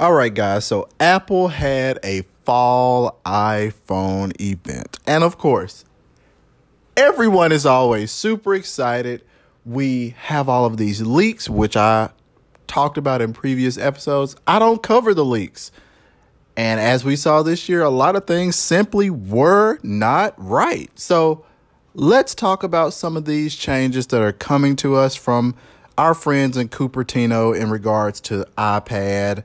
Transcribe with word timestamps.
All 0.00 0.14
right, 0.14 0.32
guys. 0.32 0.64
So 0.64 0.88
Apple 0.98 1.48
had 1.48 1.98
a 2.02 2.22
fall 2.44 3.20
iPhone 3.26 4.32
event. 4.40 4.98
And 5.06 5.22
of 5.22 5.36
course, 5.36 5.84
everyone 6.96 7.52
is 7.52 7.66
always 7.66 8.10
super 8.10 8.54
excited. 8.54 9.22
We 9.66 10.14
have 10.20 10.48
all 10.48 10.64
of 10.64 10.78
these 10.78 11.02
leaks, 11.02 11.50
which 11.50 11.76
I 11.76 12.08
talked 12.66 12.96
about 12.96 13.20
in 13.20 13.34
previous 13.34 13.76
episodes. 13.76 14.36
I 14.46 14.58
don't 14.58 14.82
cover 14.82 15.12
the 15.12 15.22
leaks. 15.22 15.70
And 16.56 16.80
as 16.80 17.04
we 17.04 17.14
saw 17.14 17.42
this 17.42 17.68
year, 17.68 17.82
a 17.82 17.90
lot 17.90 18.16
of 18.16 18.26
things 18.26 18.56
simply 18.56 19.10
were 19.10 19.78
not 19.82 20.32
right. 20.38 20.90
So 20.98 21.44
let's 21.92 22.34
talk 22.34 22.62
about 22.62 22.94
some 22.94 23.18
of 23.18 23.26
these 23.26 23.54
changes 23.54 24.06
that 24.06 24.22
are 24.22 24.32
coming 24.32 24.76
to 24.76 24.96
us 24.96 25.14
from 25.14 25.54
our 25.98 26.14
friends 26.14 26.56
in 26.56 26.70
Cupertino 26.70 27.54
in 27.54 27.68
regards 27.68 28.18
to 28.22 28.46
iPad 28.56 29.44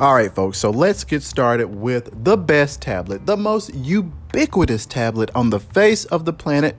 All 0.00 0.12
right, 0.12 0.34
folks, 0.34 0.58
so 0.58 0.70
let's 0.70 1.04
get 1.04 1.22
started 1.22 1.68
with 1.68 2.24
the 2.24 2.36
best 2.36 2.82
tablet, 2.82 3.26
the 3.26 3.36
most 3.36 3.72
ubiquitous 3.74 4.86
tablet 4.86 5.30
on 5.36 5.50
the 5.50 5.60
face 5.60 6.04
of 6.06 6.24
the 6.24 6.32
planet. 6.32 6.76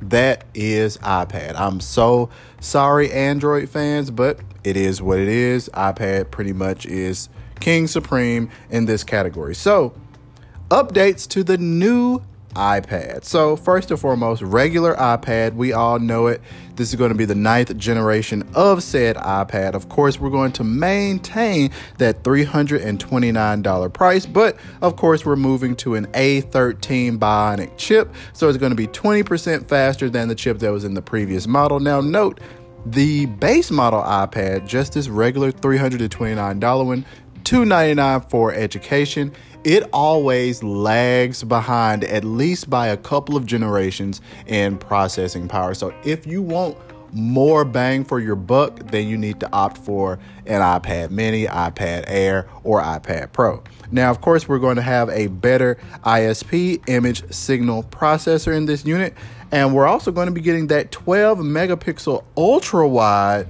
That 0.00 0.44
is 0.54 0.96
iPad. 0.98 1.56
I'm 1.56 1.80
so 1.80 2.30
sorry, 2.60 3.10
Android 3.10 3.68
fans, 3.68 4.12
but 4.12 4.38
it 4.62 4.76
is 4.76 5.02
what 5.02 5.18
it 5.18 5.26
is. 5.26 5.68
iPad 5.74 6.30
pretty 6.30 6.52
much 6.52 6.86
is 6.86 7.28
king 7.58 7.88
supreme 7.88 8.48
in 8.70 8.84
this 8.84 9.02
category. 9.02 9.56
So, 9.56 9.92
updates 10.70 11.26
to 11.30 11.42
the 11.42 11.58
new 11.58 12.22
iPad. 12.56 13.24
So, 13.24 13.54
first 13.54 13.90
and 13.90 14.00
foremost, 14.00 14.42
regular 14.42 14.94
iPad, 14.96 15.54
we 15.54 15.72
all 15.72 15.98
know 15.98 16.26
it. 16.26 16.40
This 16.74 16.88
is 16.88 16.96
going 16.96 17.10
to 17.10 17.16
be 17.16 17.26
the 17.26 17.34
ninth 17.34 17.76
generation 17.76 18.48
of 18.54 18.82
said 18.82 19.16
iPad. 19.16 19.74
Of 19.74 19.88
course, 19.88 20.18
we're 20.18 20.30
going 20.30 20.52
to 20.52 20.64
maintain 20.64 21.70
that 21.98 22.22
$329 22.22 23.92
price, 23.92 24.26
but 24.26 24.56
of 24.80 24.96
course, 24.96 25.24
we're 25.24 25.36
moving 25.36 25.76
to 25.76 25.94
an 25.94 26.06
A13 26.08 27.18
Bionic 27.18 27.76
chip. 27.76 28.14
So, 28.32 28.48
it's 28.48 28.58
going 28.58 28.70
to 28.70 28.76
be 28.76 28.88
20% 28.88 29.68
faster 29.68 30.08
than 30.08 30.28
the 30.28 30.34
chip 30.34 30.58
that 30.58 30.72
was 30.72 30.84
in 30.84 30.94
the 30.94 31.02
previous 31.02 31.46
model. 31.46 31.78
Now, 31.78 32.00
note, 32.00 32.40
the 32.86 33.26
base 33.26 33.70
model 33.70 34.00
iPad, 34.02 34.66
just 34.66 34.92
this 34.92 35.08
regular 35.08 35.50
$329 35.50 36.86
one, 36.86 37.04
299 37.46 38.20
for 38.28 38.52
education 38.52 39.32
it 39.66 39.82
always 39.92 40.62
lags 40.62 41.42
behind 41.42 42.04
at 42.04 42.22
least 42.22 42.70
by 42.70 42.86
a 42.86 42.96
couple 42.96 43.36
of 43.36 43.44
generations 43.46 44.20
in 44.46 44.78
processing 44.78 45.48
power. 45.48 45.74
So 45.74 45.92
if 46.04 46.24
you 46.24 46.40
want 46.40 46.76
more 47.12 47.64
bang 47.64 48.04
for 48.04 48.20
your 48.20 48.36
buck, 48.36 48.78
then 48.90 49.08
you 49.08 49.18
need 49.18 49.40
to 49.40 49.52
opt 49.52 49.78
for 49.78 50.20
an 50.46 50.60
iPad 50.60 51.10
mini, 51.10 51.46
iPad 51.46 52.04
Air, 52.06 52.48
or 52.62 52.80
iPad 52.80 53.32
Pro. 53.32 53.60
Now, 53.90 54.10
of 54.10 54.20
course, 54.20 54.48
we're 54.48 54.60
going 54.60 54.76
to 54.76 54.82
have 54.82 55.08
a 55.08 55.26
better 55.26 55.78
ISP 56.04 56.88
image 56.88 57.28
signal 57.32 57.82
processor 57.84 58.56
in 58.56 58.66
this 58.66 58.84
unit, 58.84 59.14
and 59.50 59.74
we're 59.74 59.88
also 59.88 60.12
going 60.12 60.26
to 60.26 60.32
be 60.32 60.40
getting 60.40 60.68
that 60.68 60.92
12 60.92 61.38
megapixel 61.38 62.22
ultra 62.36 62.86
wide 62.86 63.48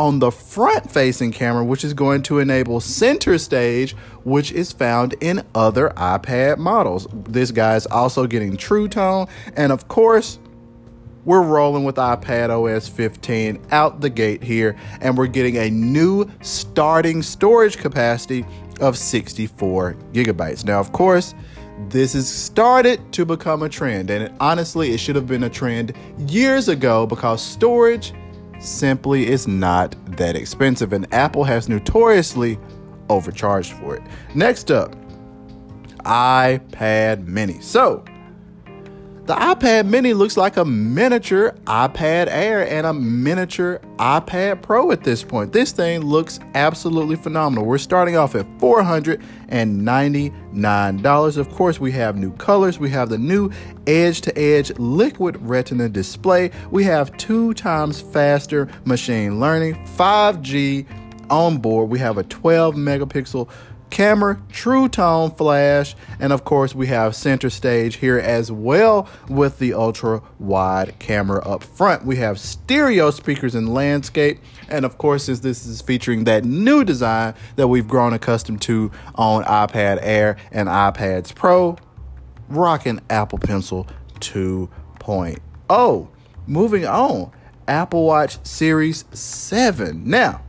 on 0.00 0.18
the 0.18 0.30
front 0.30 0.90
facing 0.90 1.30
camera, 1.30 1.62
which 1.62 1.84
is 1.84 1.92
going 1.92 2.22
to 2.22 2.38
enable 2.38 2.80
center 2.80 3.36
stage, 3.36 3.92
which 4.24 4.50
is 4.50 4.72
found 4.72 5.14
in 5.20 5.44
other 5.54 5.90
iPad 5.90 6.56
models. 6.56 7.06
This 7.12 7.50
guy 7.50 7.76
is 7.76 7.84
also 7.84 8.26
getting 8.26 8.56
True 8.56 8.88
Tone, 8.88 9.26
and 9.56 9.70
of 9.70 9.88
course, 9.88 10.38
we're 11.26 11.42
rolling 11.42 11.84
with 11.84 11.96
iPad 11.96 12.48
OS 12.48 12.88
15 12.88 13.60
out 13.72 14.00
the 14.00 14.08
gate 14.08 14.42
here, 14.42 14.74
and 15.02 15.18
we're 15.18 15.26
getting 15.26 15.58
a 15.58 15.68
new 15.68 16.26
starting 16.40 17.20
storage 17.20 17.76
capacity 17.76 18.46
of 18.80 18.96
64 18.96 19.96
gigabytes. 20.14 20.64
Now, 20.64 20.80
of 20.80 20.92
course, 20.92 21.34
this 21.90 22.14
has 22.14 22.26
started 22.26 23.12
to 23.12 23.26
become 23.26 23.62
a 23.62 23.68
trend, 23.68 24.08
and 24.08 24.24
it, 24.24 24.32
honestly, 24.40 24.92
it 24.92 24.98
should 24.98 25.16
have 25.16 25.26
been 25.26 25.44
a 25.44 25.50
trend 25.50 25.92
years 26.26 26.68
ago 26.68 27.06
because 27.06 27.42
storage 27.42 28.14
simply 28.60 29.26
is 29.26 29.48
not 29.48 29.94
that 30.16 30.36
expensive, 30.36 30.92
and 30.92 31.12
Apple 31.12 31.44
has 31.44 31.68
notoriously 31.68 32.58
overcharged 33.08 33.72
for 33.72 33.96
it. 33.96 34.02
Next 34.34 34.70
up, 34.70 34.94
iPad 36.04 37.26
Mini. 37.26 37.60
So, 37.60 38.04
the 39.30 39.36
iPad 39.36 39.86
mini 39.86 40.12
looks 40.12 40.36
like 40.36 40.56
a 40.56 40.64
miniature 40.64 41.54
iPad 41.64 42.26
Air 42.26 42.68
and 42.68 42.84
a 42.84 42.92
miniature 42.92 43.80
iPad 43.96 44.60
Pro 44.60 44.90
at 44.90 45.04
this 45.04 45.22
point. 45.22 45.52
This 45.52 45.70
thing 45.70 46.00
looks 46.00 46.40
absolutely 46.56 47.14
phenomenal. 47.14 47.64
We're 47.64 47.78
starting 47.78 48.16
off 48.16 48.34
at 48.34 48.44
$499. 48.58 51.36
Of 51.36 51.48
course, 51.50 51.78
we 51.78 51.92
have 51.92 52.16
new 52.16 52.32
colors. 52.38 52.80
We 52.80 52.90
have 52.90 53.08
the 53.08 53.18
new 53.18 53.52
edge 53.86 54.20
to 54.22 54.36
edge 54.36 54.76
liquid 54.80 55.36
retina 55.40 55.88
display. 55.88 56.50
We 56.72 56.82
have 56.82 57.16
two 57.16 57.54
times 57.54 58.00
faster 58.00 58.68
machine 58.84 59.38
learning, 59.38 59.76
5G 59.96 60.86
on 61.30 61.58
board. 61.58 61.88
We 61.88 62.00
have 62.00 62.18
a 62.18 62.24
12 62.24 62.74
megapixel 62.74 63.48
camera, 63.90 64.40
true 64.50 64.88
tone 64.88 65.30
flash, 65.30 65.94
and 66.18 66.32
of 66.32 66.44
course 66.44 66.74
we 66.74 66.86
have 66.86 67.14
center 67.14 67.50
stage 67.50 67.96
here 67.96 68.18
as 68.18 68.50
well 68.50 69.08
with 69.28 69.58
the 69.58 69.74
ultra 69.74 70.22
wide 70.38 70.98
camera 70.98 71.40
up 71.46 71.62
front. 71.62 72.04
We 72.04 72.16
have 72.16 72.40
stereo 72.40 73.10
speakers 73.10 73.54
in 73.54 73.66
landscape, 73.66 74.40
and 74.68 74.84
of 74.84 74.98
course 74.98 75.24
since 75.24 75.40
this 75.40 75.66
is 75.66 75.80
featuring 75.80 76.24
that 76.24 76.44
new 76.44 76.84
design 76.84 77.34
that 77.56 77.68
we've 77.68 77.88
grown 77.88 78.12
accustomed 78.12 78.62
to 78.62 78.90
on 79.14 79.44
iPad 79.44 79.98
Air 80.00 80.36
and 80.52 80.68
iPads 80.68 81.34
Pro, 81.34 81.76
rocking 82.48 83.00
Apple 83.10 83.38
Pencil 83.38 83.86
2.0. 84.20 86.08
Moving 86.46 86.86
on, 86.86 87.30
Apple 87.68 88.04
Watch 88.04 88.44
Series 88.44 89.04
7. 89.12 90.02
Now, 90.08 90.42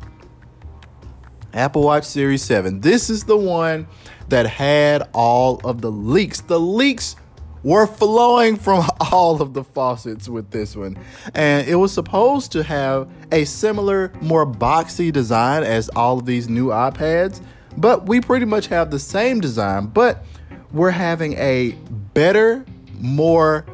Apple 1.53 1.83
Watch 1.83 2.05
Series 2.05 2.43
7. 2.43 2.79
This 2.81 3.09
is 3.09 3.23
the 3.23 3.37
one 3.37 3.87
that 4.29 4.47
had 4.47 5.09
all 5.13 5.59
of 5.63 5.81
the 5.81 5.91
leaks. 5.91 6.41
The 6.41 6.59
leaks 6.59 7.15
were 7.63 7.85
flowing 7.85 8.55
from 8.55 8.85
all 9.11 9.41
of 9.41 9.53
the 9.53 9.63
faucets 9.63 10.29
with 10.29 10.49
this 10.51 10.75
one. 10.75 10.97
And 11.35 11.67
it 11.67 11.75
was 11.75 11.91
supposed 11.91 12.51
to 12.53 12.63
have 12.63 13.09
a 13.31 13.45
similar, 13.45 14.11
more 14.21 14.45
boxy 14.45 15.11
design 15.11 15.63
as 15.63 15.89
all 15.89 16.19
of 16.19 16.25
these 16.25 16.49
new 16.49 16.67
iPads, 16.67 17.41
but 17.77 18.05
we 18.05 18.21
pretty 18.21 18.45
much 18.45 18.67
have 18.67 18.91
the 18.91 18.99
same 18.99 19.39
design, 19.39 19.87
but 19.87 20.25
we're 20.71 20.91
having 20.91 21.33
a 21.33 21.71
better, 22.13 22.65
more 22.99 23.65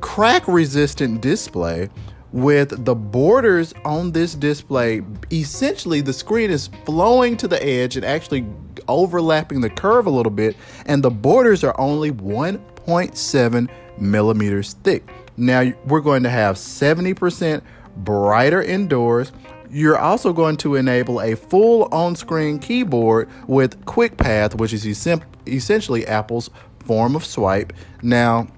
crack 0.00 0.46
resistant 0.48 1.20
display 1.20 1.88
with 2.32 2.84
the 2.84 2.94
borders 2.94 3.74
on 3.84 4.12
this 4.12 4.34
display. 4.34 5.02
Essentially, 5.30 6.00
the 6.00 6.12
screen 6.12 6.50
is 6.50 6.68
flowing 6.84 7.36
to 7.36 7.46
the 7.46 7.62
edge 7.62 7.96
and 7.96 8.04
actually 8.04 8.46
overlapping 8.88 9.60
the 9.60 9.70
curve 9.70 10.06
a 10.06 10.10
little 10.10 10.32
bit, 10.32 10.56
and 10.86 11.02
the 11.02 11.10
borders 11.10 11.62
are 11.62 11.78
only 11.78 12.10
1.7 12.10 13.68
millimeters 13.98 14.72
thick. 14.82 15.08
Now, 15.36 15.72
we're 15.86 16.00
going 16.00 16.22
to 16.22 16.30
have 16.30 16.56
70% 16.56 17.62
brighter 17.98 18.62
indoors. 18.62 19.32
You're 19.70 19.98
also 19.98 20.32
going 20.32 20.56
to 20.58 20.76
enable 20.76 21.20
a 21.20 21.34
full 21.34 21.84
on 21.92 22.16
screen 22.16 22.58
keyboard 22.58 23.28
with 23.46 23.84
Quick 23.84 24.16
Path, 24.16 24.54
which 24.54 24.72
is 24.72 24.86
essentially 24.86 26.06
Apple's 26.06 26.50
form 26.80 27.14
of 27.16 27.24
swipe. 27.24 27.72
Now, 28.02 28.48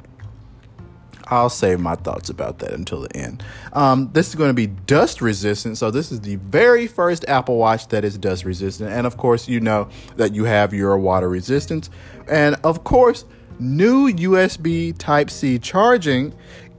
I'll 1.27 1.51
save 1.51 1.81
my 1.81 1.95
thoughts 1.95 2.29
about 2.29 2.59
that 2.59 2.73
until 2.73 3.01
the 3.01 3.17
end. 3.17 3.43
Um, 3.73 4.11
this 4.13 4.29
is 4.29 4.35
going 4.35 4.51
to 4.51 4.55
be 4.55 4.67
dust 4.67 5.21
resistant. 5.21 5.79
So, 5.79 5.91
this 5.91 6.13
is 6.13 6.21
the 6.21 6.37
very 6.37 6.87
first 6.87 7.25
Apple 7.29 7.57
Watch 7.57 7.89
that 7.89 8.05
is 8.05 8.19
dust 8.19 8.45
resistant. 8.45 8.91
And 8.91 9.07
of 9.07 9.17
course, 9.17 9.49
you 9.49 9.61
know 9.61 9.89
that 10.17 10.35
you 10.35 10.45
have 10.45 10.75
your 10.75 10.99
water 10.99 11.29
resistance. 11.29 11.91
And 12.29 12.57
of 12.65 12.85
course, 12.85 13.25
new 13.59 14.11
USB 14.13 14.97
Type 14.99 15.31
C 15.31 15.59
charging, 15.59 16.35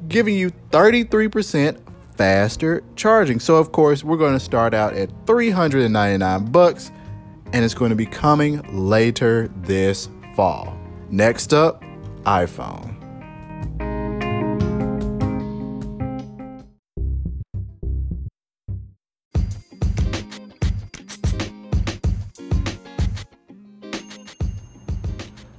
giving 0.07 0.36
you 0.36 0.51
33% 0.71 1.80
faster 2.15 2.83
charging. 2.95 3.39
So, 3.39 3.56
of 3.56 3.71
course, 3.71 4.03
we're 4.03 4.18
going 4.18 4.33
to 4.33 4.39
start 4.39 4.74
out 4.74 4.94
at 4.94 5.09
399 5.25 6.51
bucks 6.51 6.91
and 7.53 7.63
it's 7.63 7.74
going 7.74 7.89
to 7.89 7.95
be 7.95 8.06
coming 8.06 8.62
later 8.89 9.50
this 9.62 10.09
fall. 10.36 10.77
Next 11.09 11.53
up, 11.53 11.83
iPhone. 12.24 12.94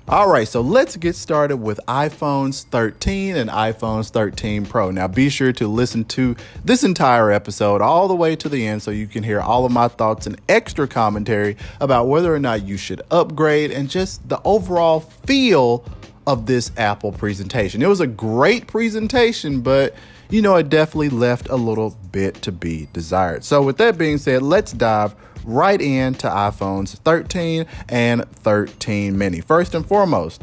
All 0.08 0.28
right, 0.28 0.46
so 0.46 0.60
let's 0.60 0.96
get 0.96 1.16
started 1.16 1.56
with 1.56 1.80
iPhones 1.88 2.62
13 2.66 3.36
and 3.36 3.50
iPhones 3.50 4.08
13 4.10 4.64
Pro. 4.64 4.92
Now, 4.92 5.08
be 5.08 5.28
sure 5.28 5.52
to 5.54 5.66
listen 5.66 6.04
to 6.04 6.36
this 6.64 6.84
entire 6.84 7.32
episode 7.32 7.80
all 7.80 8.06
the 8.06 8.14
way 8.14 8.36
to 8.36 8.48
the 8.48 8.68
end 8.68 8.84
so 8.84 8.92
you 8.92 9.08
can 9.08 9.24
hear 9.24 9.40
all 9.40 9.64
of 9.64 9.72
my 9.72 9.88
thoughts 9.88 10.28
and 10.28 10.40
extra 10.48 10.86
commentary 10.86 11.56
about 11.80 12.06
whether 12.06 12.32
or 12.32 12.38
not 12.38 12.62
you 12.62 12.76
should 12.76 13.02
upgrade 13.10 13.72
and 13.72 13.90
just 13.90 14.28
the 14.28 14.40
overall 14.44 15.00
feel 15.00 15.84
of 16.28 16.46
this 16.46 16.70
Apple 16.76 17.10
presentation. 17.10 17.82
It 17.82 17.88
was 17.88 18.00
a 18.00 18.06
great 18.06 18.68
presentation, 18.68 19.60
but 19.60 19.96
you 20.30 20.40
know, 20.40 20.54
it 20.54 20.68
definitely 20.68 21.08
left 21.08 21.48
a 21.48 21.56
little 21.56 21.96
bit 22.12 22.42
to 22.42 22.52
be 22.52 22.86
desired. 22.92 23.42
So, 23.42 23.60
with 23.60 23.78
that 23.78 23.98
being 23.98 24.18
said, 24.18 24.42
let's 24.42 24.70
dive 24.70 25.16
right 25.46 25.80
into 25.80 26.26
iPhones 26.26 26.96
13 26.98 27.66
and 27.88 28.28
13 28.30 29.16
mini. 29.16 29.40
First 29.40 29.74
and 29.74 29.86
foremost, 29.86 30.42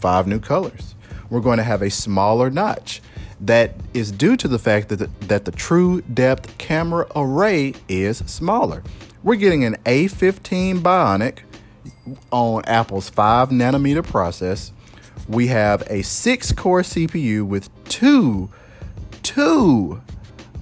five 0.00 0.26
new 0.26 0.40
colors. 0.40 0.94
We're 1.30 1.40
going 1.40 1.58
to 1.58 1.64
have 1.64 1.80
a 1.80 1.88
smaller 1.88 2.50
notch. 2.50 3.00
That 3.40 3.74
is 3.94 4.12
due 4.12 4.36
to 4.36 4.46
the 4.46 4.58
fact 4.58 4.88
that 4.90 4.96
the, 4.96 5.10
that 5.26 5.46
the 5.46 5.50
true 5.50 6.02
depth 6.02 6.58
camera 6.58 7.06
array 7.16 7.74
is 7.88 8.18
smaller. 8.18 8.82
We're 9.22 9.36
getting 9.36 9.64
an 9.64 9.76
A15 9.84 10.80
Bionic 10.80 11.38
on 12.30 12.64
Apple's 12.66 13.08
5 13.08 13.50
nanometer 13.50 14.04
process. 14.04 14.72
We 15.28 15.48
have 15.48 15.82
a 15.88 16.02
6 16.02 16.52
core 16.52 16.82
CPU 16.82 17.44
with 17.44 17.70
two, 17.84 18.50
two 19.22 20.02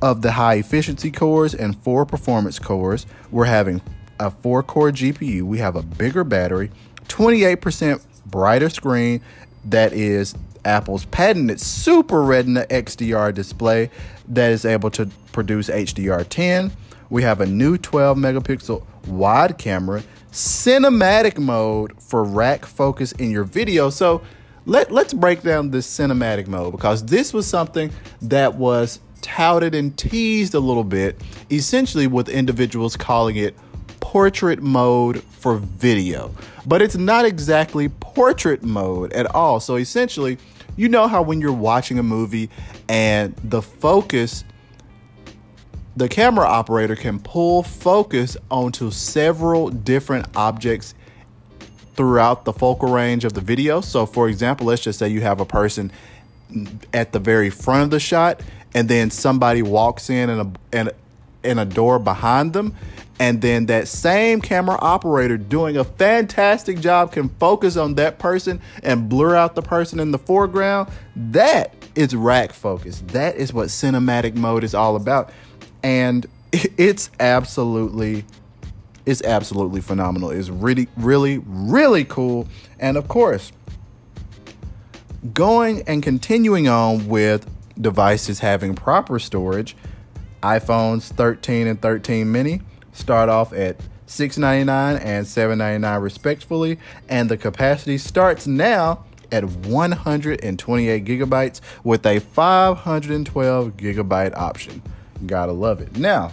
of 0.03 0.23
the 0.23 0.33
high 0.33 0.55
efficiency 0.55 1.11
cores 1.11 1.55
and 1.55 1.77
four 1.83 2.07
performance 2.07 2.59
cores. 2.59 3.07
We're 3.31 3.45
having 3.45 3.83
a 4.19 4.31
four 4.31 4.63
core 4.63 4.91
GPU. 4.91 5.43
We 5.43 5.59
have 5.59 5.77
a 5.77 5.83
bigger 5.83 6.25
battery, 6.25 6.71
28% 7.09 8.03
brighter 8.27 8.71
screen 8.71 9.21
that 9.67 9.93
is 9.93 10.35
Apple's 10.65 11.05
patented 11.07 11.61
Super 11.61 12.23
Retina 12.23 12.67
XDR 12.71 13.35
display 13.35 13.91
that 14.29 14.51
is 14.53 14.65
able 14.65 14.91
to 14.93 15.07
produce 15.33 15.69
HDR10. 15.69 16.71
We 17.09 17.23
have 17.23 17.41
a 17.41 17.47
new 17.47 17.77
12 17.77 18.17
megapixel 18.17 18.85
wide 19.07 19.59
camera, 19.59 20.03
cinematic 20.31 21.39
mode 21.39 22.01
for 22.01 22.23
rack 22.23 22.65
focus 22.65 23.13
in 23.13 23.31
your 23.31 23.45
video. 23.45 23.91
So 23.91 24.23
let, 24.67 24.93
let's 24.93 25.15
break 25.15 25.43
down 25.43 25.71
this 25.71 25.87
cinematic 25.87 26.47
mode 26.47 26.73
because 26.73 27.05
this 27.05 27.33
was 27.33 27.47
something 27.47 27.91
that 28.23 28.55
was 28.55 29.01
touted 29.21 29.75
and 29.75 29.97
teased 29.97 30.55
a 30.55 30.61
little 30.61 30.85
bit, 30.85 31.21
essentially 31.51 32.07
with 32.07 32.29
individuals 32.29 32.97
calling 32.97 33.37
it 33.37 33.57
portrait 34.01 34.63
mode 34.63 35.23
for 35.23 35.57
video. 35.57 36.35
But 36.67 36.83
it's 36.83 36.97
not 36.97 37.25
exactly 37.25 37.89
portrait 37.89 38.63
mode 38.63 39.13
at 39.13 39.33
all. 39.35 39.61
So 39.61 39.77
essentially, 39.77 40.39
you 40.77 40.89
know 40.89 41.07
how 41.07 41.23
when 41.23 41.41
you're 41.41 41.53
watching 41.53 41.99
a 41.99 42.03
movie 42.03 42.51
and 42.89 43.35
the 43.45 43.63
focus 43.63 44.45
the 45.97 46.09
camera 46.09 46.47
operator 46.47 46.97
can 46.97 47.19
pull 47.19 47.63
focus 47.63 48.37
onto 48.51 48.91
several 48.91 49.69
different 49.69 50.27
objects 50.37 50.95
throughout 51.95 52.45
the 52.45 52.53
focal 52.53 52.91
range 52.91 53.25
of 53.25 53.33
the 53.35 53.41
video. 53.41 53.81
So, 53.81 54.07
for 54.07 54.29
example, 54.29 54.67
let's 54.67 54.83
just 54.83 54.99
say 54.99 55.09
you 55.09 55.21
have 55.21 55.41
a 55.41 55.45
person 55.45 55.93
at 56.95 57.13
the 57.13 57.19
very 57.19 57.51
front 57.51 57.83
of 57.83 57.91
the 57.91 58.01
shot 58.01 58.41
and 58.75 58.89
then 58.89 59.11
somebody 59.11 59.63
walks 59.63 60.11
in 60.11 60.31
and 60.31 60.41
a, 60.41 60.77
and, 60.77 60.91
and 61.45 61.61
a 61.61 61.65
door 61.65 61.99
behind 61.99 62.53
them 62.53 62.75
and 63.21 63.43
then 63.43 63.67
that 63.67 63.87
same 63.87 64.41
camera 64.41 64.79
operator 64.81 65.37
doing 65.37 65.77
a 65.77 65.85
fantastic 65.85 66.81
job 66.81 67.13
can 67.13 67.29
focus 67.29 67.77
on 67.77 67.95
that 67.97 68.19
person 68.19 68.63
and 68.83 69.11
blur 69.11 69.37
out 69.37 69.55
the 69.55 69.63
person 69.63 70.01
in 70.01 70.11
the 70.11 70.19
foreground 70.19 70.91
that 71.15 71.75
is 71.95 72.17
rack 72.17 72.53
focus. 72.55 73.03
That 73.09 73.37
is 73.37 73.53
what 73.53 73.69
cinematic 73.69 74.35
mode 74.37 74.65
is 74.65 74.75
all 74.75 74.97
about. 74.97 75.31
And 75.83 76.27
it's 76.53 77.11
absolutely 77.21 78.25
it's 79.05 79.23
absolutely 79.23 79.83
phenomenal. 79.83 80.31
It's 80.31 80.49
really 80.49 80.89
really 80.97 81.43
really 81.45 82.07
cool. 82.07 82.49
And 82.79 82.97
of 82.97 83.07
course 83.09 83.53
going 85.35 85.83
and 85.87 86.03
continuing 86.03 86.69
on 86.69 87.07
with 87.07 87.47
devices 87.81 88.41
having 88.41 88.75
proper 88.75 89.19
storage, 89.19 89.77
iPhones 90.43 91.05
13 91.05 91.67
and 91.67 91.81
13 91.81 92.31
mini 92.31 92.63
start 92.93 93.29
off 93.29 93.53
at 93.53 93.81
699 94.07 94.97
and 94.97 95.25
$799 95.25 96.03
respectively, 96.03 96.79
and 97.09 97.29
the 97.29 97.37
capacity 97.37 97.99
starts 97.99 98.47
now 98.47 99.05
at 99.31 99.45
128 99.45 101.05
gigabytes 101.05 101.61
with 101.85 102.05
a 102.05 102.19
512 102.19 103.77
gigabyte 103.77 104.37
option. 104.37 104.83
Gotta 105.27 105.53
love 105.53 105.81
it. 105.81 105.97
Now, 105.97 106.33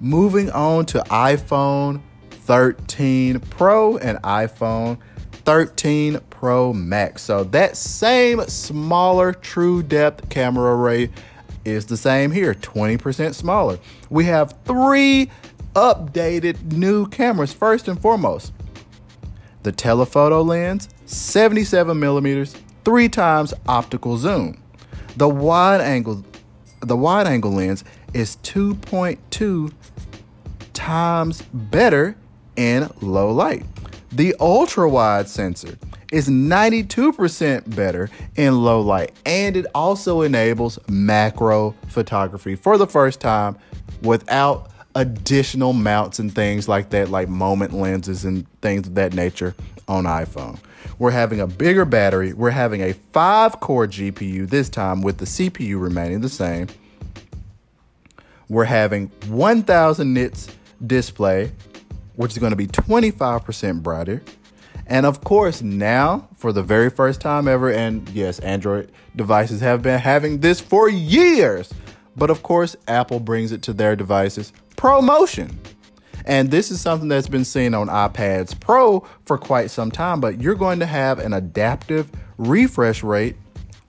moving 0.00 0.50
on 0.50 0.84
to 0.86 0.98
iPhone 1.04 2.02
13 2.30 3.40
Pro 3.40 3.96
and 3.98 4.18
iPhone 4.22 4.98
13 5.32 6.20
Pro 6.38 6.72
Max. 6.72 7.22
So 7.22 7.42
that 7.42 7.76
same 7.76 8.40
smaller 8.46 9.32
true 9.32 9.82
depth 9.82 10.28
camera 10.28 10.76
array 10.76 11.10
is 11.64 11.86
the 11.86 11.96
same 11.96 12.30
here, 12.30 12.54
20% 12.54 13.34
smaller. 13.34 13.76
We 14.08 14.24
have 14.26 14.54
three 14.64 15.32
updated 15.74 16.72
new 16.72 17.08
cameras. 17.08 17.52
First 17.52 17.88
and 17.88 18.00
foremost, 18.00 18.52
the 19.64 19.72
telephoto 19.72 20.42
lens, 20.42 20.88
77 21.06 21.98
millimeters, 21.98 22.54
three 22.84 23.08
times 23.08 23.52
optical 23.66 24.16
zoom. 24.16 24.62
The 25.16 25.28
wide 25.28 25.80
angle, 25.80 26.24
the 26.82 26.96
wide 26.96 27.26
angle 27.26 27.50
lens 27.50 27.82
is 28.14 28.36
2.2 28.44 29.72
times 30.72 31.42
better 31.52 32.16
in 32.54 32.88
low 33.00 33.32
light. 33.32 33.66
The 34.12 34.36
ultra 34.38 34.88
wide 34.88 35.28
sensor 35.28 35.76
is 36.12 36.28
92% 36.28 37.74
better 37.76 38.08
in 38.36 38.62
low 38.62 38.80
light 38.80 39.12
and 39.26 39.56
it 39.56 39.66
also 39.74 40.22
enables 40.22 40.78
macro 40.88 41.74
photography 41.88 42.54
for 42.54 42.78
the 42.78 42.86
first 42.86 43.20
time 43.20 43.56
without 44.02 44.70
additional 44.94 45.72
mounts 45.72 46.18
and 46.18 46.34
things 46.34 46.68
like 46.68 46.90
that, 46.90 47.08
like 47.08 47.28
moment 47.28 47.72
lenses 47.72 48.24
and 48.24 48.46
things 48.60 48.86
of 48.86 48.94
that 48.94 49.12
nature 49.14 49.54
on 49.86 50.04
iPhone. 50.04 50.58
We're 50.98 51.12
having 51.12 51.40
a 51.40 51.46
bigger 51.46 51.84
battery. 51.84 52.32
We're 52.32 52.50
having 52.50 52.82
a 52.82 52.94
five 53.12 53.60
core 53.60 53.86
GPU 53.86 54.48
this 54.48 54.68
time 54.68 55.02
with 55.02 55.18
the 55.18 55.24
CPU 55.24 55.80
remaining 55.80 56.20
the 56.20 56.28
same. 56.28 56.66
We're 58.48 58.64
having 58.64 59.08
1000 59.28 60.12
nits 60.12 60.48
display 60.84 61.52
which 62.18 62.32
is 62.32 62.38
going 62.38 62.50
to 62.50 62.56
be 62.56 62.66
25% 62.66 63.80
brighter. 63.80 64.20
And 64.88 65.04
of 65.04 65.22
course, 65.22 65.60
now 65.62 66.28
for 66.36 66.52
the 66.52 66.62
very 66.62 66.88
first 66.88 67.20
time 67.20 67.46
ever, 67.46 67.70
and 67.70 68.08
yes, 68.10 68.38
Android 68.40 68.90
devices 69.16 69.60
have 69.60 69.82
been 69.82 70.00
having 70.00 70.40
this 70.40 70.60
for 70.60 70.88
years, 70.88 71.72
but 72.16 72.30
of 72.30 72.42
course, 72.42 72.74
Apple 72.88 73.20
brings 73.20 73.52
it 73.52 73.62
to 73.62 73.72
their 73.72 73.94
devices 73.94 74.52
ProMotion. 74.76 75.54
And 76.24 76.50
this 76.50 76.70
is 76.70 76.80
something 76.80 77.08
that's 77.08 77.28
been 77.28 77.44
seen 77.44 77.74
on 77.74 77.88
iPads 77.88 78.58
Pro 78.58 79.06
for 79.24 79.38
quite 79.38 79.70
some 79.70 79.90
time, 79.90 80.20
but 80.20 80.40
you're 80.40 80.54
going 80.54 80.78
to 80.80 80.86
have 80.86 81.18
an 81.18 81.32
adaptive 81.32 82.10
refresh 82.36 83.02
rate 83.02 83.36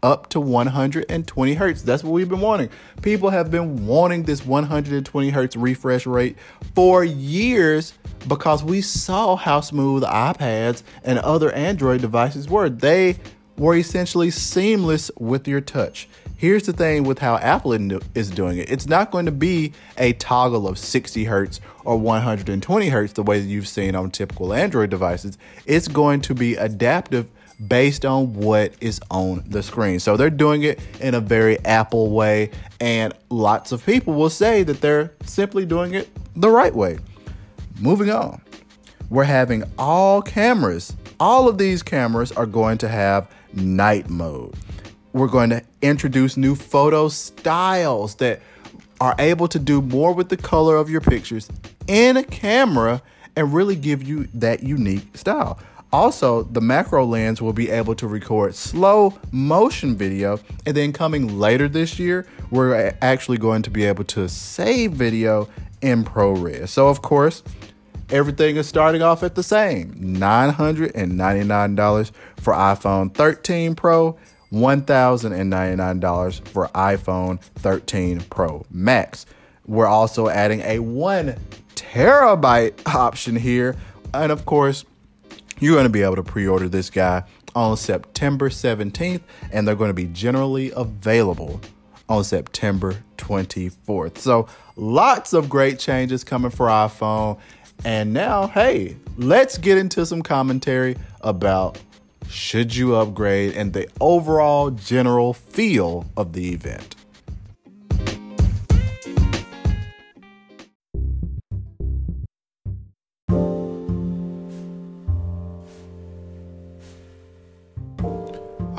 up 0.01 0.29
to 0.29 0.39
120 0.39 1.53
hertz. 1.53 1.81
That's 1.81 2.03
what 2.03 2.11
we've 2.11 2.29
been 2.29 2.41
wanting. 2.41 2.69
People 3.01 3.29
have 3.29 3.51
been 3.51 3.85
wanting 3.85 4.23
this 4.23 4.45
120 4.45 5.29
hertz 5.29 5.55
refresh 5.55 6.05
rate 6.05 6.37
for 6.75 7.03
years 7.03 7.93
because 8.27 8.63
we 8.63 8.81
saw 8.81 9.35
how 9.35 9.61
smooth 9.61 10.03
iPads 10.03 10.83
and 11.03 11.19
other 11.19 11.51
Android 11.51 12.01
devices 12.01 12.49
were. 12.49 12.69
They 12.69 13.17
were 13.57 13.75
essentially 13.75 14.31
seamless 14.31 15.11
with 15.17 15.47
your 15.47 15.61
touch. 15.61 16.07
Here's 16.37 16.65
the 16.65 16.71
thing 16.71 17.03
with 17.03 17.19
how 17.19 17.35
Apple 17.35 17.73
is 17.73 18.29
doing 18.29 18.59
it. 18.59 18.71
It's 18.71 18.87
not 18.87 19.11
going 19.11 19.25
to 19.25 19.31
be 19.33 19.73
a 19.97 20.13
toggle 20.13 20.69
of 20.69 20.79
60 20.79 21.25
hertz 21.25 21.59
or 21.83 21.97
120 21.97 22.87
hertz 22.87 23.11
the 23.11 23.23
way 23.23 23.41
that 23.41 23.45
you've 23.45 23.67
seen 23.67 23.93
on 23.93 24.11
typical 24.11 24.53
Android 24.53 24.89
devices. 24.89 25.37
It's 25.65 25.89
going 25.89 26.21
to 26.21 26.33
be 26.33 26.55
adaptive 26.55 27.29
based 27.67 28.05
on 28.05 28.33
what 28.33 28.73
is 28.81 28.99
on 29.11 29.43
the 29.47 29.61
screen. 29.61 29.99
So 29.99 30.15
they're 30.15 30.29
doing 30.29 30.63
it 30.63 30.79
in 31.01 31.15
a 31.15 31.19
very 31.19 31.59
Apple 31.65 32.11
way, 32.11 32.51
and 32.79 33.13
lots 33.29 33.71
of 33.71 33.85
people 33.85 34.13
will 34.13 34.29
say 34.29 34.63
that 34.63 34.81
they're 34.81 35.13
simply 35.25 35.65
doing 35.65 35.93
it 35.93 36.09
the 36.35 36.49
right 36.49 36.73
way. 36.73 36.99
Moving 37.79 38.09
on, 38.09 38.41
we're 39.09 39.23
having 39.23 39.63
all 39.77 40.21
cameras, 40.21 40.95
all 41.19 41.47
of 41.47 41.57
these 41.57 41.83
cameras 41.83 42.31
are 42.31 42.45
going 42.45 42.77
to 42.79 42.87
have 42.87 43.29
night 43.53 44.09
mode. 44.09 44.55
We're 45.13 45.27
going 45.27 45.49
to 45.49 45.63
introduce 45.81 46.37
new 46.37 46.55
photo 46.55 47.09
styles 47.09 48.15
that 48.15 48.41
are 49.01 49.15
able 49.17 49.47
to 49.47 49.59
do 49.59 49.81
more 49.81 50.13
with 50.13 50.29
the 50.29 50.37
color 50.37 50.75
of 50.75 50.89
your 50.89 51.01
pictures 51.01 51.49
in 51.87 52.17
a 52.17 52.23
camera 52.23 53.01
and 53.35 53.53
really 53.53 53.75
give 53.75 54.03
you 54.03 54.27
that 54.33 54.61
unique 54.61 55.17
style. 55.17 55.57
Also, 55.91 56.43
the 56.43 56.61
macro 56.61 57.03
lens 57.03 57.41
will 57.41 57.53
be 57.53 57.71
able 57.71 57.95
to 57.95 58.07
record 58.07 58.53
slow 58.53 59.11
motion 59.31 59.95
video, 59.95 60.39
and 60.67 60.77
then 60.77 60.93
coming 60.93 61.39
later 61.39 61.67
this 61.67 61.97
year, 61.97 62.27
we're 62.51 62.93
actually 63.01 63.39
going 63.39 63.63
to 63.63 63.71
be 63.71 63.85
able 63.85 64.03
to 64.03 64.29
save 64.29 64.91
video 64.91 65.49
in 65.81 66.03
ProRes. 66.03 66.69
So, 66.69 66.89
of 66.89 67.01
course, 67.01 67.41
everything 68.11 68.57
is 68.57 68.67
starting 68.67 69.01
off 69.01 69.23
at 69.23 69.33
the 69.33 69.41
same 69.41 69.95
$999 69.95 72.11
for 72.37 72.53
iPhone 72.53 73.11
13 73.13 73.73
Pro, 73.73 74.15
$1,099 74.51 76.47
for 76.49 76.67
iPhone 76.67 77.41
13 77.41 78.19
Pro 78.29 78.63
Max. 78.69 79.25
We're 79.65 79.87
also 79.87 80.29
adding 80.29 80.61
a 80.61 80.77
one 80.79 81.35
terabyte 81.75 82.93
option 82.93 83.35
here, 83.35 83.75
and 84.13 84.31
of 84.31 84.45
course, 84.45 84.85
you're 85.59 85.75
going 85.75 85.85
to 85.85 85.89
be 85.89 86.01
able 86.01 86.15
to 86.15 86.23
pre 86.23 86.47
order 86.47 86.69
this 86.69 86.89
guy 86.89 87.23
on 87.55 87.77
September 87.77 88.49
17th, 88.49 89.21
and 89.51 89.67
they're 89.67 89.75
going 89.75 89.89
to 89.89 89.93
be 89.93 90.07
generally 90.07 90.71
available 90.75 91.59
on 92.07 92.23
September 92.23 92.95
24th. 93.17 94.17
So, 94.17 94.47
lots 94.75 95.33
of 95.33 95.49
great 95.49 95.79
changes 95.79 96.23
coming 96.23 96.51
for 96.51 96.67
iPhone. 96.67 97.39
And 97.85 98.13
now, 98.13 98.47
hey, 98.47 98.97
let's 99.17 99.57
get 99.57 99.77
into 99.77 100.05
some 100.05 100.21
commentary 100.21 100.97
about 101.21 101.79
should 102.29 102.75
you 102.75 102.95
upgrade 102.95 103.55
and 103.55 103.73
the 103.73 103.87
overall 104.01 104.69
general 104.71 105.33
feel 105.33 106.05
of 106.17 106.33
the 106.33 106.53
event. 106.53 106.95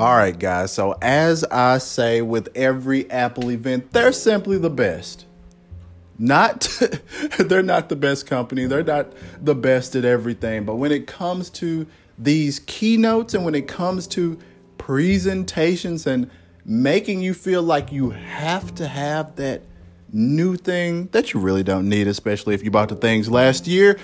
All 0.01 0.15
right, 0.15 0.37
guys. 0.37 0.73
So, 0.73 0.97
as 0.99 1.43
I 1.43 1.77
say 1.77 2.23
with 2.23 2.49
every 2.55 3.07
Apple 3.11 3.51
event, 3.51 3.91
they're 3.91 4.11
simply 4.11 4.57
the 4.57 4.71
best. 4.71 5.27
Not, 6.17 6.67
they're 7.37 7.61
not 7.61 7.89
the 7.89 7.95
best 7.95 8.25
company. 8.25 8.65
They're 8.65 8.83
not 8.83 9.13
the 9.39 9.53
best 9.53 9.95
at 9.95 10.03
everything. 10.03 10.65
But 10.65 10.77
when 10.77 10.91
it 10.91 11.05
comes 11.05 11.51
to 11.51 11.85
these 12.17 12.61
keynotes 12.61 13.35
and 13.35 13.45
when 13.45 13.53
it 13.53 13.67
comes 13.67 14.07
to 14.07 14.39
presentations 14.79 16.07
and 16.07 16.31
making 16.65 17.21
you 17.21 17.35
feel 17.35 17.61
like 17.61 17.91
you 17.91 18.09
have 18.09 18.73
to 18.73 18.87
have 18.87 19.35
that 19.35 19.61
new 20.11 20.55
thing 20.55 21.09
that 21.11 21.31
you 21.31 21.39
really 21.39 21.61
don't 21.61 21.87
need, 21.87 22.07
especially 22.07 22.55
if 22.55 22.63
you 22.63 22.71
bought 22.71 22.89
the 22.89 22.95
things 22.95 23.29
last 23.29 23.67
year, 23.67 23.99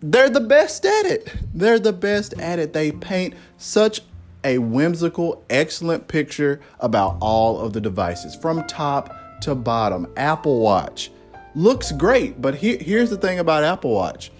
they're 0.00 0.28
the 0.28 0.40
best 0.40 0.84
at 0.84 1.06
it. 1.06 1.34
They're 1.54 1.78
the 1.78 1.94
best 1.94 2.34
at 2.34 2.58
it. 2.58 2.74
They 2.74 2.92
paint 2.92 3.32
such 3.56 4.02
a 4.44 4.58
whimsical, 4.58 5.44
excellent 5.50 6.08
picture 6.08 6.60
about 6.80 7.16
all 7.20 7.60
of 7.60 7.72
the 7.72 7.80
devices 7.80 8.34
from 8.34 8.66
top 8.66 9.14
to 9.42 9.54
bottom. 9.54 10.06
Apple 10.16 10.60
Watch 10.60 11.10
looks 11.54 11.92
great, 11.92 12.40
but 12.40 12.54
he, 12.54 12.76
here's 12.76 13.10
the 13.10 13.16
thing 13.16 13.38
about 13.38 13.64
Apple 13.64 13.92
Watch. 13.92 14.30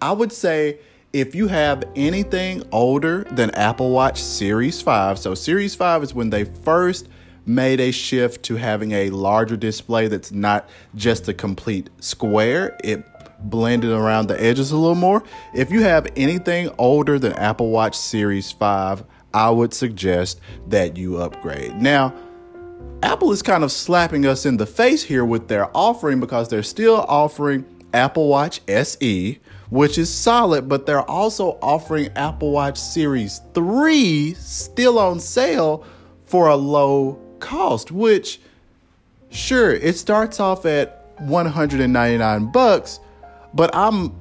I 0.00 0.12
would 0.12 0.32
say 0.32 0.78
if 1.12 1.34
you 1.34 1.48
have 1.48 1.84
anything 1.96 2.62
older 2.70 3.24
than 3.30 3.50
Apple 3.52 3.90
Watch 3.90 4.20
Series 4.20 4.82
5, 4.82 5.18
so 5.18 5.34
Series 5.34 5.74
5 5.74 6.02
is 6.02 6.14
when 6.14 6.30
they 6.30 6.44
first 6.44 7.08
made 7.46 7.80
a 7.80 7.90
shift 7.90 8.44
to 8.44 8.56
having 8.56 8.92
a 8.92 9.10
larger 9.10 9.56
display 9.56 10.06
that's 10.06 10.30
not 10.30 10.68
just 10.94 11.26
a 11.28 11.34
complete 11.34 11.88
square. 11.98 12.76
It 12.84 13.04
blended 13.40 13.90
around 13.90 14.26
the 14.26 14.40
edges 14.42 14.70
a 14.70 14.76
little 14.76 14.94
more. 14.94 15.22
If 15.54 15.70
you 15.70 15.82
have 15.82 16.06
anything 16.16 16.70
older 16.76 17.18
than 17.18 17.32
Apple 17.34 17.70
Watch 17.70 17.96
Series 17.96 18.52
5, 18.52 19.02
I 19.34 19.50
would 19.50 19.74
suggest 19.74 20.40
that 20.68 20.96
you 20.96 21.18
upgrade. 21.18 21.76
Now, 21.76 22.14
Apple 23.02 23.32
is 23.32 23.42
kind 23.42 23.62
of 23.62 23.70
slapping 23.70 24.26
us 24.26 24.46
in 24.46 24.56
the 24.56 24.66
face 24.66 25.02
here 25.02 25.24
with 25.24 25.48
their 25.48 25.74
offering 25.76 26.20
because 26.20 26.48
they're 26.48 26.62
still 26.62 27.04
offering 27.08 27.64
Apple 27.94 28.28
Watch 28.28 28.60
SE, 28.66 29.38
which 29.70 29.98
is 29.98 30.12
solid, 30.12 30.68
but 30.68 30.86
they're 30.86 31.08
also 31.08 31.58
offering 31.62 32.08
Apple 32.16 32.50
Watch 32.50 32.78
Series 32.78 33.40
3 33.54 34.34
still 34.34 34.98
on 34.98 35.20
sale 35.20 35.84
for 36.24 36.48
a 36.48 36.56
low 36.56 37.18
cost, 37.38 37.92
which 37.92 38.40
sure, 39.30 39.72
it 39.72 39.96
starts 39.96 40.40
off 40.40 40.66
at 40.66 41.12
199 41.18 42.52
bucks, 42.52 43.00
but 43.54 43.74
I'm 43.74 44.12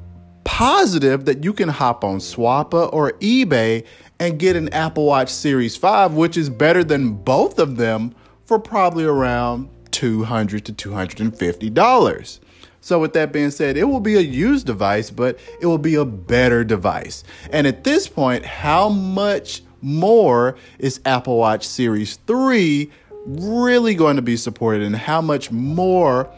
positive 0.47 1.25
that 1.25 1.43
you 1.43 1.51
can 1.51 1.67
hop 1.67 2.05
on 2.05 2.19
Swappa 2.19 2.91
or 2.93 3.11
eBay 3.19 3.85
and 4.17 4.39
get 4.39 4.55
an 4.55 4.69
Apple 4.69 5.05
Watch 5.05 5.29
Series 5.29 5.75
5, 5.75 6.13
which 6.13 6.37
is 6.37 6.49
better 6.49 6.85
than 6.85 7.11
both 7.11 7.59
of 7.59 7.75
them 7.75 8.15
for 8.45 8.57
probably 8.57 9.03
around 9.03 9.69
$200 9.91 10.63
to 10.63 10.73
$250. 10.73 12.39
So, 12.79 12.97
with 12.97 13.11
that 13.11 13.33
being 13.33 13.51
said, 13.51 13.75
it 13.75 13.83
will 13.83 13.99
be 13.99 14.15
a 14.15 14.21
used 14.21 14.65
device, 14.65 15.11
but 15.11 15.37
it 15.59 15.65
will 15.65 15.77
be 15.77 15.95
a 15.95 16.05
better 16.05 16.63
device. 16.63 17.25
And 17.51 17.67
at 17.67 17.83
this 17.83 18.07
point, 18.07 18.45
how 18.45 18.87
much 18.87 19.63
more 19.81 20.55
is 20.79 21.01
Apple 21.03 21.37
Watch 21.37 21.67
Series 21.67 22.15
3 22.25 22.89
really 23.25 23.95
going 23.95 24.15
to 24.15 24.21
be 24.21 24.37
supported, 24.37 24.83
and 24.83 24.95
how 24.95 25.19
much 25.19 25.51
more 25.51 26.31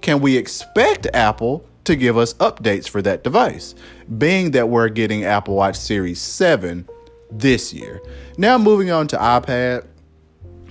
can 0.00 0.20
we 0.22 0.38
expect 0.38 1.06
Apple 1.12 1.66
to 1.84 1.96
give 1.96 2.16
us 2.16 2.34
updates 2.34 2.88
for 2.88 3.02
that 3.02 3.24
device? 3.24 3.74
Being 4.18 4.52
that 4.52 4.68
we're 4.68 4.88
getting 4.88 5.24
Apple 5.24 5.54
Watch 5.54 5.76
Series 5.76 6.20
7 6.20 6.88
this 7.30 7.72
year. 7.72 8.00
Now, 8.38 8.58
moving 8.58 8.90
on 8.90 9.06
to 9.08 9.16
iPad, 9.16 9.86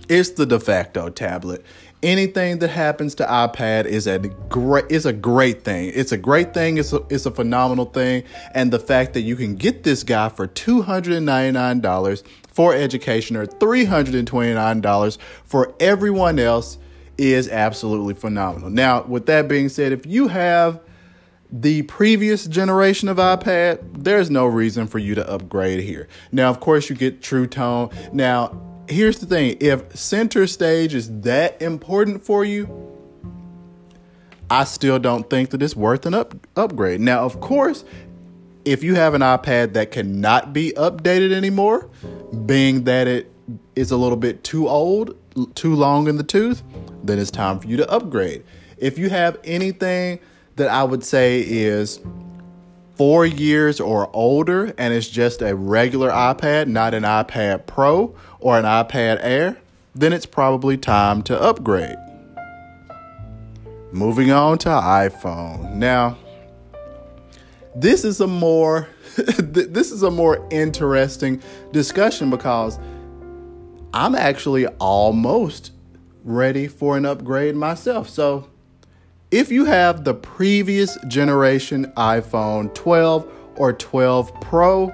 it's 0.10 0.32
the 0.32 0.46
de 0.46 0.60
facto 0.60 1.10
tablet. 1.10 1.66
Anything 2.02 2.60
that 2.60 2.68
happens 2.68 3.16
to 3.16 3.26
iPad 3.26 3.86
is 3.86 4.08
a 4.08 4.20
great 4.20 4.86
is 4.90 5.06
a 5.06 5.14
great 5.14 5.64
thing. 5.64 5.92
It's 5.96 6.12
a 6.12 6.18
great 6.18 6.54
thing. 6.54 6.78
It's 6.78 6.92
a, 6.92 7.00
it's 7.10 7.26
a 7.26 7.32
phenomenal 7.32 7.86
thing. 7.86 8.24
And 8.54 8.74
the 8.74 8.80
fact 8.80 9.14
that 9.14 9.22
you 9.22 9.38
can 9.38 9.56
get 9.56 9.84
this 9.84 10.04
guy 10.04 10.28
for 10.28 10.46
two 10.46 10.82
hundred 10.82 11.14
and 11.14 11.26
ninety 11.26 11.54
nine 11.54 11.80
dollars 11.80 12.24
for 12.50 12.76
education 12.76 13.38
or 13.38 13.46
three 13.46 13.86
hundred 13.86 14.16
and 14.16 14.28
twenty 14.28 14.54
nine 14.54 14.82
dollars 14.82 15.18
for 15.46 15.74
everyone 15.80 16.40
else 16.40 16.78
is 17.18 17.48
absolutely 17.48 18.16
phenomenal. 18.16 18.70
Now, 18.70 19.04
with 19.04 19.26
that 19.28 19.48
being 19.48 19.70
said, 19.70 19.94
if 19.94 20.06
you 20.06 20.28
have 20.28 20.82
the 21.56 21.84
previous 21.84 22.48
generation 22.48 23.08
of 23.08 23.18
iPad, 23.18 23.80
there's 24.04 24.32
no 24.32 24.48
reason 24.48 24.88
for 24.88 24.98
you 24.98 25.14
to 25.14 25.30
upgrade 25.30 25.82
here. 25.82 26.08
Now, 26.32 26.50
of 26.50 26.60
course, 26.60 26.90
you 26.90 26.96
get 26.96 27.22
True 27.22 27.46
Tone. 27.46 27.92
Now, 28.12 28.60
here's 28.90 29.20
the 29.20 29.28
thing 29.28 29.58
if 29.60 29.96
center 29.96 30.48
stage 30.48 30.96
is 30.96 31.22
that 31.22 31.62
important 31.62 32.24
for 32.24 32.44
you, 32.44 32.68
I 34.50 34.64
still 34.64 34.98
don't 34.98 35.30
think 35.30 35.52
that 35.52 35.62
it's 35.62 35.76
worth 35.76 36.08
an 36.08 36.16
up- 36.16 36.36
upgrade. 36.56 37.00
Now, 37.00 37.24
of 37.24 37.40
course, 37.40 37.86
if 38.66 38.84
you 38.84 38.96
have 38.96 39.14
an 39.14 39.22
iPad 39.22 39.74
that 39.74 39.92
cannot 39.92 40.54
be 40.54 40.74
updated 40.76 41.34
anymore, 41.34 41.88
being 42.48 42.86
that 42.86 43.08
it 43.08 43.32
is 43.76 43.92
a 43.92 43.98
little 43.98 44.18
bit 44.18 44.44
too 44.44 44.68
old, 44.68 45.16
too 45.54 45.76
long 45.76 46.08
in 46.08 46.18
the 46.18 46.24
tooth, 46.24 46.64
then 47.04 47.20
it's 47.20 47.30
time 47.30 47.60
for 47.60 47.68
you 47.68 47.78
to 47.78 47.90
upgrade. 47.92 48.44
If 48.78 48.98
you 48.98 49.12
have 49.12 49.38
anything 49.44 50.20
that 50.56 50.70
I 50.70 50.84
would 50.84 51.04
say 51.04 51.42
is 51.42 52.00
four 52.96 53.26
years 53.26 53.80
or 53.80 54.10
older 54.16 54.74
and 54.78 54.94
it's 54.94 55.10
just 55.10 55.42
a 55.42 55.56
regular 55.56 56.10
iPad, 56.10 56.68
not 56.68 56.94
an 56.94 57.04
iPad 57.04 57.66
Pro 57.66 58.16
or 58.40 58.58
an 58.58 58.66
iPad 58.66 59.20
Air, 59.22 59.58
then 59.96 60.14
it's 60.14 60.26
probably 60.26 60.78
time 60.78 61.22
to 61.24 61.42
upgrade. 61.42 61.98
Moving 63.92 64.32
on 64.32 64.58
to 64.60 64.70
iPhone. 64.70 65.76
Now, 65.76 66.18
this 67.76 68.04
is 68.04 68.22
a 68.22 68.28
more 68.28 68.88
this 69.38 69.92
is 69.92 70.02
a 70.02 70.10
more 70.10 70.48
interesting 70.50 71.42
discussion 71.72 72.32
because 72.32 72.80
I'm 73.94 74.16
actually 74.16 74.66
almost 74.66 75.72
ready 76.24 76.68
for 76.68 76.98
an 76.98 77.06
upgrade 77.06 77.56
myself. 77.56 78.10
So, 78.10 78.50
if 79.34 79.52
you 79.52 79.66
have 79.66 80.04
the 80.04 80.14
previous 80.14 80.96
generation 81.08 81.92
iPhone 81.98 82.72
12 82.76 83.28
or 83.56 83.74
12 83.74 84.32
Pro, 84.42 84.94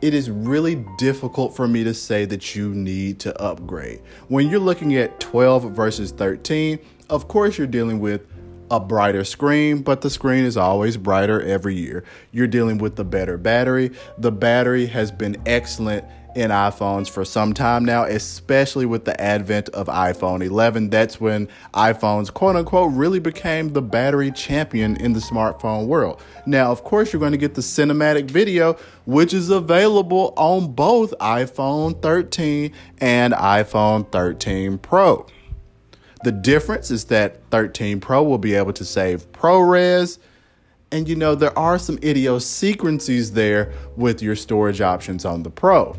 it 0.00 0.14
is 0.14 0.30
really 0.30 0.86
difficult 0.98 1.56
for 1.56 1.66
me 1.66 1.82
to 1.82 1.92
say 1.92 2.24
that 2.26 2.54
you 2.54 2.72
need 2.72 3.18
to 3.18 3.36
upgrade. 3.42 4.00
When 4.28 4.48
you're 4.48 4.60
looking 4.60 4.94
at 4.94 5.18
12 5.18 5.72
versus 5.72 6.12
13, 6.12 6.78
of 7.10 7.26
course, 7.26 7.58
you're 7.58 7.66
dealing 7.66 7.98
with 7.98 8.24
a 8.70 8.78
brighter 8.78 9.24
screen, 9.24 9.82
but 9.82 10.00
the 10.00 10.10
screen 10.10 10.44
is 10.44 10.56
always 10.56 10.96
brighter 10.96 11.42
every 11.42 11.74
year. 11.74 12.04
You're 12.30 12.46
dealing 12.46 12.78
with 12.78 12.94
the 12.94 13.04
better 13.04 13.36
battery. 13.36 13.90
The 14.16 14.30
battery 14.30 14.86
has 14.86 15.10
been 15.10 15.36
excellent 15.44 16.04
in 16.34 16.50
iPhones 16.50 17.08
for 17.08 17.24
some 17.24 17.52
time 17.52 17.84
now, 17.84 18.04
especially 18.04 18.86
with 18.86 19.04
the 19.04 19.20
advent 19.20 19.68
of 19.70 19.86
iPhone 19.86 20.44
11. 20.44 20.90
That's 20.90 21.20
when 21.20 21.48
iPhones, 21.74 22.32
quote 22.32 22.56
unquote, 22.56 22.92
really 22.92 23.18
became 23.18 23.72
the 23.72 23.82
battery 23.82 24.30
champion 24.30 24.96
in 24.96 25.12
the 25.12 25.20
smartphone 25.20 25.86
world. 25.86 26.22
Now, 26.46 26.70
of 26.70 26.84
course, 26.84 27.12
you're 27.12 27.20
going 27.20 27.32
to 27.32 27.38
get 27.38 27.54
the 27.54 27.60
cinematic 27.60 28.30
video, 28.30 28.76
which 29.04 29.34
is 29.34 29.50
available 29.50 30.32
on 30.36 30.72
both 30.72 31.12
iPhone 31.20 32.00
13 32.00 32.72
and 33.00 33.32
iPhone 33.34 34.10
13 34.10 34.78
Pro. 34.78 35.26
The 36.24 36.32
difference 36.32 36.90
is 36.90 37.04
that 37.06 37.40
13 37.50 38.00
Pro 38.00 38.22
will 38.22 38.38
be 38.38 38.54
able 38.54 38.72
to 38.74 38.84
save 38.84 39.30
ProRes. 39.32 40.18
And 40.92 41.08
you 41.08 41.16
know, 41.16 41.34
there 41.34 41.58
are 41.58 41.78
some 41.78 41.98
idiosyncrasies 42.02 43.32
there 43.32 43.72
with 43.96 44.22
your 44.22 44.36
storage 44.36 44.80
options 44.80 45.24
on 45.24 45.42
the 45.42 45.50
Pro. 45.50 45.96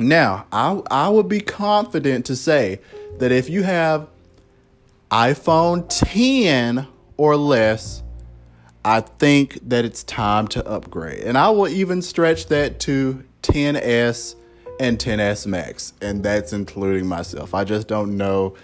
Now, 0.00 0.46
I, 0.50 0.80
I 0.90 1.08
would 1.10 1.28
be 1.28 1.40
confident 1.40 2.24
to 2.26 2.36
say 2.36 2.80
that 3.18 3.32
if 3.32 3.50
you 3.50 3.62
have 3.62 4.08
iPhone 5.10 5.86
10 5.88 6.86
or 7.18 7.36
less, 7.36 8.02
I 8.82 9.02
think 9.02 9.58
that 9.68 9.84
it's 9.84 10.02
time 10.04 10.48
to 10.48 10.66
upgrade. 10.66 11.24
And 11.24 11.36
I 11.36 11.50
will 11.50 11.68
even 11.68 12.00
stretch 12.00 12.46
that 12.46 12.80
to 12.80 13.22
10S 13.42 14.36
and 14.80 14.98
10S 14.98 15.46
Max, 15.46 15.92
and 16.00 16.22
that's 16.22 16.54
including 16.54 17.06
myself. 17.06 17.52
I 17.52 17.64
just 17.64 17.86
don't 17.86 18.16
know 18.16 18.54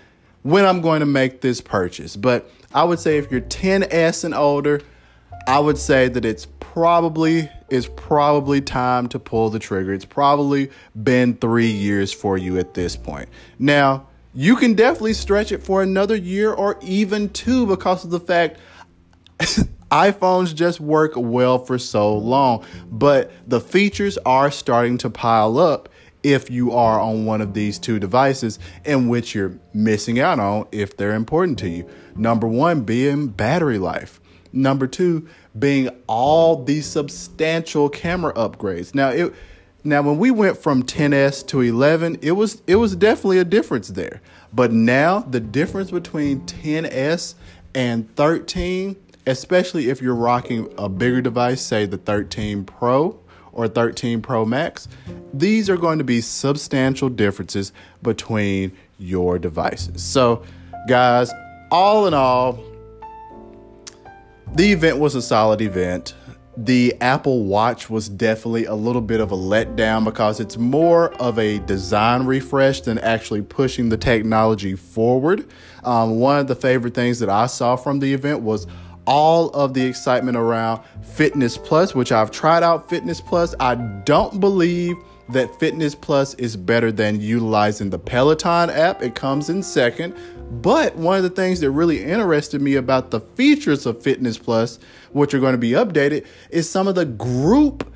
when 0.42 0.64
I'm 0.64 0.80
going 0.80 1.00
to 1.00 1.06
make 1.06 1.42
this 1.42 1.60
purchase. 1.60 2.16
But 2.16 2.50
I 2.72 2.82
would 2.84 2.98
say 2.98 3.18
if 3.18 3.30
you're 3.30 3.42
10S 3.42 4.24
and 4.24 4.34
older, 4.34 4.80
I 5.46 5.60
would 5.60 5.78
say 5.78 6.08
that 6.08 6.24
it's 6.24 6.46
probably 6.60 7.48
it's 7.68 7.88
probably 7.96 8.60
time 8.60 9.08
to 9.08 9.18
pull 9.18 9.50
the 9.50 9.58
trigger. 9.58 9.92
It's 9.92 10.04
probably 10.04 10.70
been 11.02 11.34
3 11.34 11.66
years 11.66 12.12
for 12.12 12.38
you 12.38 12.58
at 12.58 12.74
this 12.74 12.96
point. 12.96 13.28
Now, 13.58 14.06
you 14.34 14.56
can 14.56 14.74
definitely 14.74 15.14
stretch 15.14 15.50
it 15.50 15.62
for 15.62 15.82
another 15.82 16.14
year 16.14 16.52
or 16.52 16.78
even 16.82 17.30
two 17.30 17.66
because 17.66 18.04
of 18.04 18.10
the 18.10 18.20
fact 18.20 18.58
iPhones 19.90 20.54
just 20.54 20.80
work 20.80 21.12
well 21.16 21.58
for 21.58 21.78
so 21.78 22.16
long, 22.16 22.64
but 22.90 23.32
the 23.46 23.60
features 23.60 24.18
are 24.26 24.50
starting 24.50 24.98
to 24.98 25.10
pile 25.10 25.58
up 25.58 25.88
if 26.22 26.50
you 26.50 26.72
are 26.72 27.00
on 27.00 27.24
one 27.24 27.40
of 27.40 27.54
these 27.54 27.78
two 27.78 27.98
devices 27.98 28.58
in 28.84 29.08
which 29.08 29.34
you're 29.34 29.58
missing 29.72 30.18
out 30.18 30.40
on 30.40 30.66
if 30.72 30.96
they're 30.96 31.14
important 31.14 31.58
to 31.60 31.68
you. 31.68 31.88
Number 32.16 32.48
one 32.48 32.82
being 32.82 33.28
battery 33.28 33.78
life. 33.78 34.20
Number 34.52 34.86
two 34.86 35.28
being 35.58 35.88
all 36.06 36.62
these 36.64 36.86
substantial 36.86 37.88
camera 37.88 38.32
upgrades. 38.34 38.94
Now 38.94 39.10
it 39.10 39.34
now 39.84 40.02
when 40.02 40.18
we 40.18 40.32
went 40.32 40.58
from 40.58 40.82
10s 40.82 41.46
to 41.46 41.60
11, 41.60 42.18
it 42.20 42.32
was 42.32 42.60
it 42.66 42.76
was 42.76 42.96
definitely 42.96 43.38
a 43.38 43.44
difference 43.44 43.88
there. 43.88 44.20
But 44.52 44.72
now 44.72 45.20
the 45.20 45.40
difference 45.40 45.90
between 45.90 46.40
10s 46.40 47.34
and 47.74 48.14
13, 48.16 48.96
especially 49.26 49.88
if 49.88 50.02
you're 50.02 50.14
rocking 50.14 50.72
a 50.76 50.88
bigger 50.88 51.20
device, 51.20 51.60
say 51.60 51.86
the 51.86 51.98
13 51.98 52.64
Pro 52.64 53.18
or 53.52 53.68
13 53.68 54.20
Pro 54.22 54.44
Max, 54.44 54.88
these 55.32 55.70
are 55.70 55.76
going 55.76 55.98
to 55.98 56.04
be 56.04 56.20
substantial 56.20 57.08
differences 57.08 57.72
between 58.02 58.72
your 58.98 59.38
devices. 59.38 60.02
So, 60.02 60.42
guys, 60.88 61.30
all 61.70 62.06
in 62.06 62.14
all, 62.14 62.58
the 64.56 64.72
event 64.72 64.98
was 64.98 65.14
a 65.14 65.20
solid 65.20 65.60
event. 65.60 66.14
The 66.56 66.96
Apple 67.02 67.44
Watch 67.44 67.90
was 67.90 68.08
definitely 68.08 68.64
a 68.64 68.74
little 68.74 69.02
bit 69.02 69.20
of 69.20 69.30
a 69.30 69.36
letdown 69.36 70.04
because 70.04 70.40
it's 70.40 70.56
more 70.56 71.12
of 71.16 71.38
a 71.38 71.58
design 71.60 72.24
refresh 72.24 72.80
than 72.80 72.98
actually 73.00 73.42
pushing 73.42 73.90
the 73.90 73.98
technology 73.98 74.74
forward. 74.74 75.46
Um, 75.84 76.18
one 76.18 76.38
of 76.38 76.46
the 76.46 76.54
favorite 76.54 76.94
things 76.94 77.18
that 77.18 77.28
I 77.28 77.46
saw 77.46 77.76
from 77.76 77.98
the 77.98 78.14
event 78.14 78.40
was 78.40 78.66
all 79.06 79.50
of 79.50 79.74
the 79.74 79.84
excitement 79.84 80.38
around 80.38 80.82
Fitness 81.02 81.58
Plus, 81.58 81.94
which 81.94 82.10
I've 82.10 82.30
tried 82.30 82.62
out 82.62 82.88
Fitness 82.88 83.20
Plus. 83.20 83.54
I 83.60 83.74
don't 83.74 84.40
believe 84.40 84.96
that 85.28 85.54
Fitness 85.60 85.94
Plus 85.94 86.32
is 86.34 86.56
better 86.56 86.90
than 86.90 87.20
utilizing 87.20 87.90
the 87.90 87.98
Peloton 87.98 88.70
app. 88.70 89.02
It 89.02 89.14
comes 89.14 89.50
in 89.50 89.62
second. 89.62 90.16
But 90.50 90.96
one 90.96 91.16
of 91.16 91.22
the 91.22 91.30
things 91.30 91.60
that 91.60 91.70
really 91.70 92.02
interested 92.02 92.60
me 92.60 92.76
about 92.76 93.10
the 93.10 93.20
features 93.20 93.84
of 93.86 94.02
Fitness 94.02 94.38
Plus, 94.38 94.78
which 95.12 95.34
are 95.34 95.40
going 95.40 95.52
to 95.52 95.58
be 95.58 95.70
updated, 95.70 96.26
is 96.50 96.68
some 96.68 96.86
of 96.86 96.94
the 96.94 97.04
group 97.04 97.92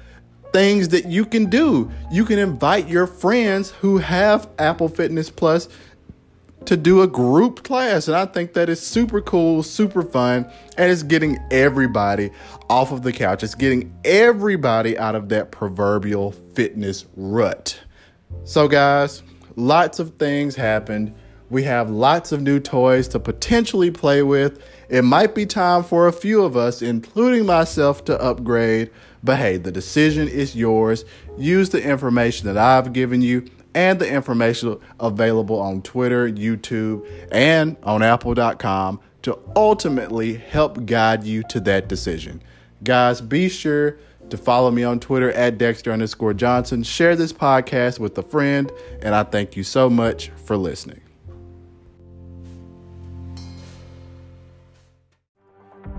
things 0.53 0.89
that 0.89 1.07
you 1.07 1.25
can 1.25 1.49
do. 1.49 1.91
You 2.11 2.25
can 2.25 2.39
invite 2.39 2.89
your 2.89 3.07
friends 3.07 3.71
who 3.71 3.99
have 3.99 4.49
Apple 4.59 4.89
Fitness 4.89 5.31
Plus 5.31 5.69
to 6.67 6.77
do 6.77 7.03
a 7.03 7.07
group 7.07 7.63
class. 7.63 8.09
And 8.09 8.17
I 8.17 8.27
think 8.27 8.53
that 8.55 8.69
is 8.69 8.81
super 8.81 9.21
cool, 9.21 9.63
super 9.63 10.03
fun, 10.03 10.51
and 10.77 10.91
it's 10.91 11.03
getting 11.03 11.39
everybody 11.51 12.31
off 12.69 12.93
of 12.93 13.03
the 13.03 13.13
couch. 13.13 13.43
It's 13.43 13.55
getting 13.55 13.95
everybody 14.05 14.99
out 14.99 15.15
of 15.15 15.29
that 15.31 15.51
proverbial 15.51 16.33
fitness 16.55 17.07
rut. 17.17 17.81
So, 18.45 18.69
guys, 18.69 19.23
lots 19.57 19.99
of 19.99 20.17
things 20.17 20.55
happened. 20.55 21.15
We 21.51 21.65
have 21.65 21.91
lots 21.91 22.31
of 22.31 22.41
new 22.41 22.61
toys 22.61 23.09
to 23.09 23.19
potentially 23.19 23.91
play 23.91 24.23
with. 24.23 24.63
It 24.89 25.03
might 25.03 25.35
be 25.35 25.47
time 25.47 25.83
for 25.83 26.07
a 26.07 26.13
few 26.13 26.45
of 26.45 26.57
us, 26.57 26.81
including 26.81 27.45
myself, 27.45 28.05
to 28.05 28.21
upgrade. 28.21 28.91
But 29.23 29.39
hey, 29.39 29.57
the 29.57 29.73
decision 29.73 30.29
is 30.29 30.57
yours. 30.57 31.05
Use 31.37 31.71
the 31.71 31.83
information 31.83 32.47
that 32.47 32.57
I've 32.57 32.93
given 32.93 33.21
you 33.21 33.47
and 33.75 33.99
the 33.99 34.09
information 34.09 34.79
available 34.99 35.59
on 35.59 35.83
Twitter, 35.83 36.29
YouTube, 36.29 37.07
and 37.31 37.77
on 37.83 38.03
Apple.com 38.03 39.01
to 39.23 39.39
ultimately 39.55 40.35
help 40.35 40.87
guide 40.87 41.25
you 41.25 41.43
to 41.45 41.61
that 41.61 41.89
decision. 41.89 42.43
Guys, 42.83 43.21
be 43.21 43.49
sure 43.49 43.99
to 44.31 44.37
follow 44.37 44.71
me 44.71 44.85
on 44.85 45.01
Twitter 45.01 45.33
at 45.33 45.59
Dexter 45.59 45.93
underscore 45.93 46.33
Johnson. 46.33 46.83
Share 46.83 47.17
this 47.17 47.33
podcast 47.33 47.99
with 47.99 48.17
a 48.17 48.23
friend, 48.23 48.73
and 49.03 49.15
I 49.15 49.25
thank 49.25 49.57
you 49.57 49.65
so 49.65 49.91
much 49.91 50.31
for 50.45 50.57
listening. 50.57 51.01